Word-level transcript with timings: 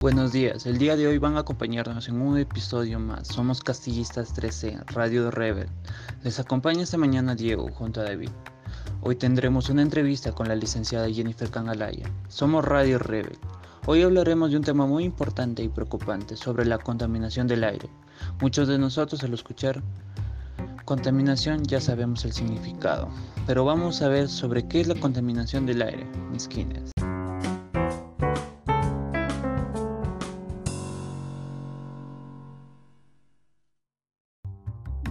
Buenos 0.00 0.30
días, 0.30 0.64
el 0.64 0.78
día 0.78 0.94
de 0.94 1.08
hoy 1.08 1.18
van 1.18 1.36
a 1.36 1.40
acompañarnos 1.40 2.08
en 2.08 2.20
un 2.20 2.38
episodio 2.38 3.00
más. 3.00 3.26
Somos 3.26 3.60
Castillistas 3.60 4.32
13, 4.32 4.78
Radio 4.86 5.28
Rebel. 5.32 5.68
Les 6.22 6.38
acompaña 6.38 6.84
esta 6.84 6.96
mañana 6.96 7.34
Diego 7.34 7.68
junto 7.72 8.00
a 8.00 8.04
David. 8.04 8.30
Hoy 9.00 9.16
tendremos 9.16 9.70
una 9.70 9.82
entrevista 9.82 10.30
con 10.30 10.46
la 10.46 10.54
licenciada 10.54 11.10
Jennifer 11.10 11.50
Cangalaya. 11.50 12.08
Somos 12.28 12.64
Radio 12.64 13.00
Rebel. 13.00 13.36
Hoy 13.86 14.02
hablaremos 14.02 14.52
de 14.52 14.58
un 14.58 14.62
tema 14.62 14.86
muy 14.86 15.02
importante 15.02 15.64
y 15.64 15.68
preocupante 15.68 16.36
sobre 16.36 16.64
la 16.64 16.78
contaminación 16.78 17.48
del 17.48 17.64
aire. 17.64 17.90
Muchos 18.40 18.68
de 18.68 18.78
nosotros 18.78 19.24
al 19.24 19.34
escuchar 19.34 19.82
contaminación 20.84 21.64
ya 21.64 21.80
sabemos 21.80 22.24
el 22.24 22.32
significado, 22.32 23.08
pero 23.48 23.64
vamos 23.64 24.00
a 24.00 24.08
ver 24.08 24.28
sobre 24.28 24.68
qué 24.68 24.80
es 24.80 24.86
la 24.86 24.94
contaminación 24.94 25.66
del 25.66 25.82
aire, 25.82 26.06
mis 26.30 26.46
kines. 26.46 26.92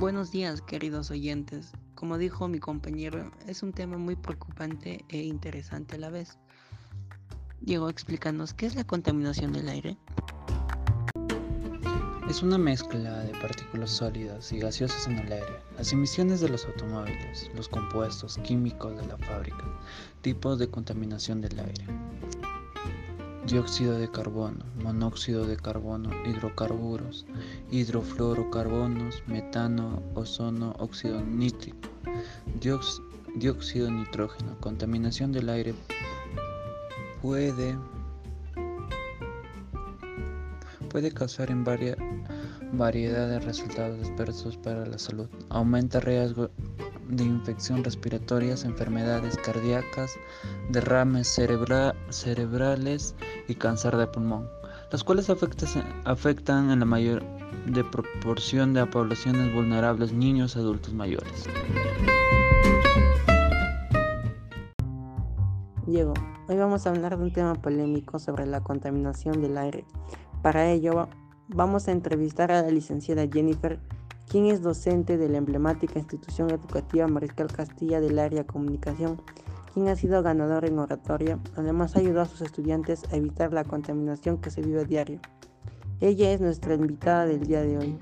Buenos 0.08 0.32
días, 0.32 0.62
queridos 0.62 1.12
oyentes. 1.12 1.74
Como 1.94 2.18
dijo 2.18 2.48
mi 2.48 2.60
compañero, 2.60 3.30
es 3.46 3.62
un 3.62 3.74
tema 3.74 3.98
muy 3.98 4.16
preocupante 4.16 5.04
e 5.10 5.18
interesante 5.18 5.98
a 5.98 6.00
la 6.00 6.10
vez. 6.10 6.40
Diego, 7.60 7.90
explícanos, 7.90 8.54
¿qué 8.54 8.68
es 8.68 8.76
la 8.76 8.86
contaminación 8.86 9.52
del 9.52 9.68
aire? 9.68 9.98
Es 12.30 12.42
una 12.42 12.58
mezcla 12.58 13.20
de 13.20 13.34
partículas 13.42 13.92
sólidas 13.92 14.50
y 14.54 14.60
gaseosas 14.60 15.08
en 15.08 15.20
el 15.20 15.30
aire, 15.30 15.60
las 15.76 15.92
emisiones 15.92 16.40
de 16.40 16.48
los 16.48 16.64
automóviles, 16.64 17.52
los 17.54 17.68
compuestos 17.68 18.38
químicos 18.46 18.96
de 18.96 19.08
la 19.08 19.18
fábrica, 19.18 19.66
tipos 20.22 20.58
de 20.58 20.70
contaminación 20.70 21.42
del 21.42 21.60
aire 21.60 21.86
dióxido 23.48 23.98
de 23.98 24.12
carbono, 24.12 24.66
monóxido 24.84 25.46
de 25.48 25.56
carbono, 25.56 26.10
hidrocarburos, 26.26 27.26
hidrofluorocarbonos, 27.72 29.24
metano, 29.26 30.04
ozono, 30.16 30.76
óxido 30.80 31.22
nítrico, 31.22 31.88
dióxido 33.36 33.90
nitrógeno, 33.90 34.58
contaminación 34.60 35.32
del 35.32 35.48
aire 35.50 35.74
puede 37.22 37.78
puede 40.90 41.12
causar 41.12 41.50
en 41.50 41.64
varias 41.64 41.98
variedad 42.74 43.30
de 43.30 43.40
resultados 43.40 44.10
adversos 44.10 44.58
para 44.58 44.86
la 44.86 44.98
salud. 44.98 45.30
Aumenta 45.50 46.02
riesgo 46.02 46.50
de 47.10 47.24
infección 47.24 47.84
respiratorias, 47.84 48.64
enfermedades 48.66 49.38
cardíacas, 49.38 50.18
derrames 50.70 51.28
cerebrales 51.28 53.16
y 53.48 53.56
cáncer 53.56 53.98
de 53.98 54.08
pulmón, 54.08 54.50
las 54.92 55.04
cuales 55.04 55.30
afectan 55.30 56.72
en 56.72 56.80
la 56.80 56.86
mayor 56.86 57.24
de 57.66 57.84
proporción 57.84 58.74
de 58.74 58.86
poblaciones 58.86 59.54
vulnerables, 59.54 60.14
niños, 60.14 60.56
adultos 60.56 60.94
mayores. 60.94 61.48
Diego, 65.86 66.14
hoy 66.50 66.58
vamos 66.58 66.86
a 66.86 66.90
hablar 66.90 67.18
de 67.18 67.24
un 67.24 67.32
tema 67.32 67.56
polémico 67.56 68.20
sobre 68.20 68.46
la 68.46 68.62
contaminación 68.62 69.42
del 69.42 69.58
aire. 69.58 69.86
Para 70.42 70.70
ello, 70.70 71.08
vamos 71.48 71.88
a 71.88 71.92
entrevistar 71.92 72.52
a 72.52 72.62
la 72.62 72.70
licenciada 72.70 73.26
Jennifer 73.32 73.80
quien 74.30 74.48
es 74.48 74.62
docente 74.62 75.18
de 75.18 75.30
la 75.30 75.38
emblemática 75.38 76.00
institución 76.00 76.50
educativa 76.50 77.08
Mariscal 77.08 77.48
Castilla 77.48 78.02
del 78.02 78.20
área 78.20 78.46
comunicación, 78.46 79.22
quien 79.74 79.88
ha 79.88 79.96
sido 79.96 80.22
ganador 80.22 80.66
en 80.66 80.80
oratoria, 80.80 81.40
además 81.56 81.96
ayudó 81.96 82.22
a 82.22 82.26
sus 82.26 82.42
estudiantes 82.42 83.04
a 83.12 83.16
evitar 83.16 83.54
la 83.54 83.64
contaminación 83.64 84.38
que 84.38 84.52
se 84.52 84.62
vive 84.62 84.82
a 84.82 84.86
diario. 84.86 85.20
Ella 86.02 86.32
es 86.32 86.42
nuestra 86.42 86.74
invitada 86.76 87.26
del 87.26 87.46
día 87.46 87.62
de 87.62 87.78
hoy. 87.78 87.98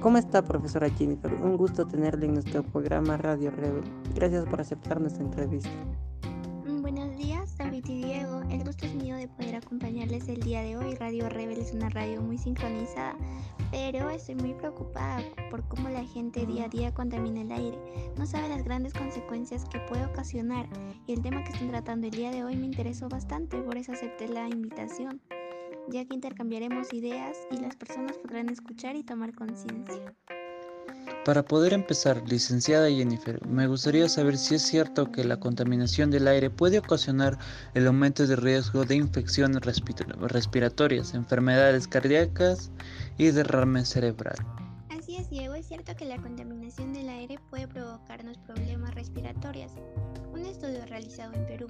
¿Cómo 0.00 0.18
está, 0.18 0.42
profesora 0.42 0.90
Jennifer? 0.90 1.32
Un 1.34 1.56
gusto 1.56 1.86
tenerla 1.86 2.26
en 2.26 2.34
nuestro 2.34 2.62
programa 2.62 3.16
Radio 3.16 3.50
Rebel. 3.50 3.84
Gracias 4.14 4.44
por 4.44 4.60
aceptar 4.60 5.00
nuestra 5.00 5.24
entrevista. 5.24 5.70
Buenos 6.66 7.16
días, 7.16 7.56
David 7.56 7.84
y 7.88 8.04
Diego. 8.04 8.42
El 8.50 8.64
gusto 8.64 8.84
es 8.84 8.94
mío 8.94 9.16
de 9.16 9.28
poder 9.28 9.56
acompañarles 9.56 10.28
el 10.28 10.40
día 10.40 10.60
de 10.60 10.76
hoy. 10.76 10.94
Radio 10.96 11.28
Rebel 11.30 11.58
es 11.58 11.72
una 11.72 11.88
radio 11.88 12.20
muy 12.20 12.36
sincronizada, 12.36 13.16
pero 13.74 14.08
estoy 14.08 14.36
muy 14.36 14.54
preocupada 14.54 15.20
por 15.50 15.66
cómo 15.66 15.88
la 15.88 16.04
gente 16.04 16.46
día 16.46 16.66
a 16.66 16.68
día 16.68 16.94
contamina 16.94 17.40
el 17.40 17.50
aire. 17.50 17.76
No 18.16 18.24
sabe 18.24 18.48
las 18.48 18.62
grandes 18.62 18.94
consecuencias 18.94 19.64
que 19.64 19.80
puede 19.80 20.06
ocasionar 20.06 20.68
y 21.08 21.12
el 21.12 21.22
tema 21.22 21.42
que 21.42 21.50
están 21.50 21.70
tratando 21.70 22.06
el 22.06 22.12
día 22.12 22.30
de 22.30 22.44
hoy 22.44 22.56
me 22.56 22.66
interesó 22.66 23.08
bastante, 23.08 23.60
por 23.62 23.76
eso 23.76 23.90
acepté 23.90 24.28
la 24.28 24.48
invitación, 24.48 25.20
ya 25.88 26.04
que 26.04 26.14
intercambiaremos 26.14 26.92
ideas 26.92 27.36
y 27.50 27.56
las 27.56 27.74
personas 27.74 28.16
podrán 28.16 28.48
escuchar 28.48 28.94
y 28.94 29.02
tomar 29.02 29.34
conciencia. 29.34 30.14
Para 31.24 31.42
poder 31.42 31.72
empezar, 31.72 32.22
licenciada 32.28 32.90
Jennifer, 32.90 33.40
me 33.46 33.66
gustaría 33.66 34.10
saber 34.10 34.36
si 34.36 34.56
es 34.56 34.62
cierto 34.62 35.10
que 35.10 35.24
la 35.24 35.40
contaminación 35.40 36.10
del 36.10 36.28
aire 36.28 36.50
puede 36.50 36.78
ocasionar 36.78 37.38
el 37.72 37.86
aumento 37.86 38.26
de 38.26 38.36
riesgo 38.36 38.84
de 38.84 38.96
infecciones 38.96 39.62
respiratorias, 39.62 41.14
enfermedades 41.14 41.88
cardíacas 41.88 42.70
y 43.16 43.30
derrame 43.30 43.86
cerebral. 43.86 44.36
Así 44.90 45.16
es, 45.16 45.30
Diego, 45.30 45.54
es 45.54 45.66
cierto 45.66 45.96
que 45.96 46.04
la 46.04 46.18
contaminación 46.20 46.92
del 46.92 47.08
aire 47.08 47.38
puede 47.48 47.68
provocarnos 47.68 48.36
problemas 48.36 48.94
respiratorios. 48.94 49.72
Un 50.34 50.44
estudio 50.44 50.84
realizado 50.84 51.32
en 51.32 51.46
Perú 51.46 51.68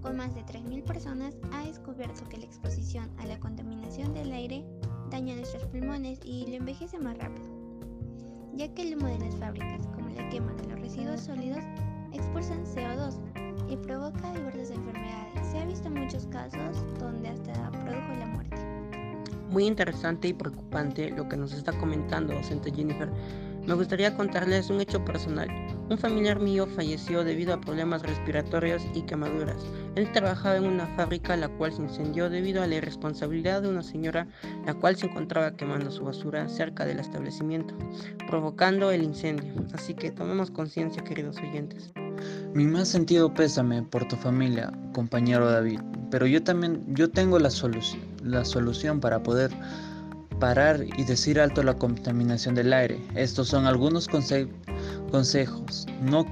con 0.00 0.16
más 0.16 0.34
de 0.34 0.40
3.000 0.40 0.84
personas 0.84 1.34
ha 1.52 1.66
descubierto 1.66 2.26
que 2.30 2.38
la 2.38 2.46
exposición 2.46 3.10
a 3.18 3.26
la 3.26 3.38
contaminación 3.40 4.14
del 4.14 4.32
aire 4.32 4.64
daña 5.10 5.36
nuestros 5.36 5.66
pulmones 5.66 6.18
y 6.24 6.46
lo 6.46 6.54
envejece 6.54 6.98
más 6.98 7.18
rápido 7.18 7.55
ya 8.56 8.68
que 8.68 8.82
el 8.82 8.96
humo 8.96 9.08
de 9.08 9.18
las 9.18 9.36
fábricas, 9.36 9.86
como 9.94 10.08
la 10.08 10.28
quema 10.30 10.52
de 10.54 10.68
los 10.68 10.80
residuos 10.80 11.20
sólidos, 11.20 11.62
expulsan 12.12 12.64
CO2 12.64 13.14
y 13.68 13.76
provoca 13.76 14.32
diversas 14.32 14.70
enfermedades. 14.70 15.46
Se 15.50 15.58
ha 15.58 15.66
visto 15.66 15.90
muchos 15.90 16.26
casos 16.26 16.76
donde 16.98 17.28
hasta 17.28 17.70
produjo 17.70 18.14
la 18.18 18.26
muerte. 18.26 18.56
Muy 19.50 19.66
interesante 19.66 20.28
y 20.28 20.32
preocupante 20.32 21.10
lo 21.10 21.28
que 21.28 21.36
nos 21.36 21.52
está 21.52 21.72
comentando 21.78 22.34
docente 22.34 22.72
Jennifer. 22.72 23.10
Me 23.66 23.74
gustaría 23.74 24.16
contarles 24.16 24.70
un 24.70 24.80
hecho 24.80 25.04
personal. 25.04 25.48
Un 25.88 25.98
familiar 25.98 26.40
mío 26.40 26.66
falleció 26.66 27.22
debido 27.22 27.54
a 27.54 27.60
problemas 27.60 28.02
respiratorios 28.02 28.82
y 28.94 29.02
quemaduras. 29.02 29.62
Él 29.94 30.10
trabajaba 30.10 30.56
en 30.56 30.64
una 30.64 30.86
fábrica 30.96 31.36
la 31.36 31.48
cual 31.48 31.72
se 31.72 31.82
incendió 31.82 32.28
debido 32.28 32.60
a 32.62 32.66
la 32.66 32.74
irresponsabilidad 32.74 33.62
de 33.62 33.68
una 33.68 33.84
señora 33.84 34.26
la 34.66 34.74
cual 34.74 34.96
se 34.96 35.06
encontraba 35.06 35.52
quemando 35.52 35.92
su 35.92 36.04
basura 36.04 36.48
cerca 36.48 36.84
del 36.84 36.98
establecimiento, 36.98 37.74
provocando 38.26 38.90
el 38.90 39.04
incendio. 39.04 39.54
Así 39.74 39.94
que 39.94 40.10
tomemos 40.10 40.50
conciencia, 40.50 41.04
queridos 41.04 41.36
oyentes. 41.38 41.92
Mi 42.52 42.64
más 42.64 42.88
sentido 42.88 43.32
pésame 43.32 43.82
por 43.82 44.08
tu 44.08 44.16
familia, 44.16 44.72
compañero 44.92 45.50
David, 45.50 45.80
pero 46.10 46.26
yo 46.26 46.42
también 46.42 46.82
yo 46.94 47.10
tengo 47.10 47.38
la, 47.38 47.50
la 48.24 48.44
solución 48.44 49.00
para 49.00 49.22
poder 49.22 49.52
parar 50.38 50.84
y 50.96 51.04
decir 51.04 51.40
alto 51.40 51.62
la 51.62 51.74
contaminación 51.74 52.54
del 52.54 52.72
aire. 52.72 53.00
Estos 53.14 53.48
son 53.48 53.66
algunos 53.66 54.08
consejos. 54.08 55.86
No 56.02 56.26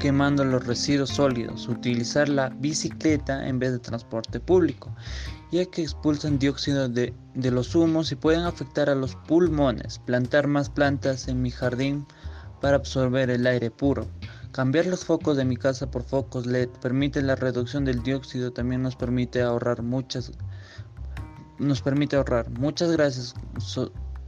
quemando 0.00 0.44
los 0.44 0.66
residuos 0.66 1.10
sólidos. 1.10 1.68
Utilizar 1.68 2.28
la 2.28 2.48
bicicleta 2.48 3.46
en 3.46 3.58
vez 3.58 3.72
de 3.72 3.78
transporte 3.78 4.40
público, 4.40 4.94
ya 5.52 5.64
que 5.66 5.82
expulsan 5.82 6.38
dióxido 6.38 6.88
de 6.88 7.14
los 7.34 7.74
humos 7.74 8.10
y 8.10 8.16
pueden 8.16 8.42
afectar 8.42 8.88
a 8.88 8.94
los 8.94 9.14
pulmones. 9.14 9.98
Plantar 9.98 10.46
más 10.46 10.70
plantas 10.70 11.28
en 11.28 11.42
mi 11.42 11.50
jardín 11.50 12.06
para 12.60 12.76
absorber 12.76 13.30
el 13.30 13.46
aire 13.46 13.70
puro. 13.70 14.06
Cambiar 14.52 14.86
los 14.86 15.04
focos 15.04 15.36
de 15.36 15.44
mi 15.44 15.56
casa 15.56 15.90
por 15.90 16.02
focos 16.02 16.44
LED 16.44 16.70
permite 16.82 17.22
la 17.22 17.36
reducción 17.36 17.84
del 17.84 18.02
dióxido, 18.02 18.52
también 18.52 18.82
nos 18.82 18.96
permite 18.96 19.42
ahorrar 19.42 19.82
muchas 19.82 20.32
nos 21.60 21.82
permite 21.82 22.16
ahorrar. 22.16 22.50
Muchas 22.50 22.90
gracias 22.90 23.34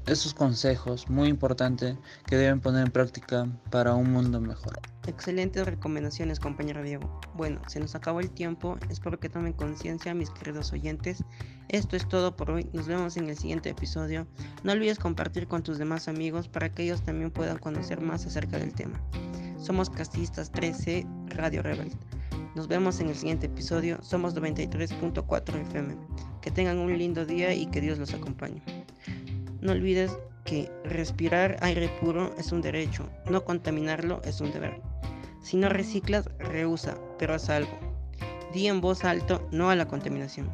esos 0.06 0.34
consejos 0.34 1.08
muy 1.08 1.28
importantes 1.28 1.96
que 2.26 2.36
deben 2.36 2.60
poner 2.60 2.86
en 2.86 2.92
práctica 2.92 3.46
para 3.70 3.94
un 3.94 4.12
mundo 4.12 4.40
mejor. 4.40 4.80
Excelentes 5.06 5.64
recomendaciones, 5.64 6.40
compañero 6.40 6.82
Diego. 6.82 7.20
Bueno, 7.34 7.60
se 7.68 7.80
nos 7.80 7.94
acabó 7.94 8.20
el 8.20 8.30
tiempo. 8.30 8.78
Espero 8.88 9.18
que 9.18 9.28
tomen 9.28 9.52
conciencia, 9.52 10.14
mis 10.14 10.30
queridos 10.30 10.72
oyentes. 10.72 11.24
Esto 11.68 11.96
es 11.96 12.08
todo 12.08 12.36
por 12.36 12.50
hoy. 12.50 12.68
Nos 12.72 12.86
vemos 12.86 13.16
en 13.16 13.28
el 13.28 13.36
siguiente 13.36 13.70
episodio. 13.70 14.26
No 14.64 14.72
olvides 14.72 14.98
compartir 14.98 15.46
con 15.48 15.62
tus 15.62 15.78
demás 15.78 16.08
amigos 16.08 16.48
para 16.48 16.72
que 16.72 16.84
ellos 16.84 17.02
también 17.02 17.30
puedan 17.30 17.58
conocer 17.58 18.00
más 18.00 18.26
acerca 18.26 18.58
del 18.58 18.74
tema. 18.74 19.00
Somos 19.58 19.90
Castistas 19.90 20.50
13 20.50 21.06
Radio 21.28 21.62
Rebel. 21.62 21.92
Nos 22.54 22.68
vemos 22.68 23.00
en 23.00 23.08
el 23.08 23.14
siguiente 23.14 23.46
episodio. 23.46 23.98
Somos 24.02 24.34
93.4 24.34 25.60
FM. 25.68 25.96
Que 26.42 26.50
tengan 26.50 26.78
un 26.78 26.96
lindo 26.98 27.24
día 27.24 27.54
y 27.54 27.66
que 27.66 27.80
Dios 27.80 27.98
los 27.98 28.12
acompañe. 28.12 28.62
No 29.62 29.72
olvides 29.72 30.18
que 30.44 30.70
respirar 30.84 31.56
aire 31.60 31.88
puro 32.00 32.34
es 32.36 32.52
un 32.52 32.60
derecho, 32.60 33.08
no 33.30 33.44
contaminarlo 33.44 34.20
es 34.24 34.40
un 34.40 34.52
deber. 34.52 34.82
Si 35.40 35.56
no 35.56 35.70
reciclas, 35.70 36.28
rehúsa, 36.38 36.98
pero 37.18 37.34
haz 37.34 37.48
algo. 37.48 37.78
Di 38.52 38.66
en 38.66 38.82
voz 38.82 39.04
alto 39.04 39.48
no 39.50 39.70
a 39.70 39.76
la 39.76 39.88
contaminación. 39.88 40.50